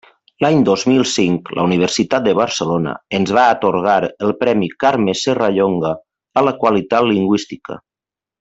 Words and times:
L'any 0.43 0.61
dos 0.67 0.83
mil 0.91 1.03
cinc 1.15 1.51
la 1.59 1.65
Universitat 1.69 2.25
de 2.29 2.33
Barcelona 2.39 2.95
ens 3.19 3.35
va 3.39 3.45
atorgar 3.57 3.99
el 4.09 4.35
premi 4.43 4.71
Carme 4.85 5.17
Serrallonga 5.23 5.95
a 6.43 6.49
la 6.49 6.59
qualitat 6.65 7.11
lingüística. 7.15 7.79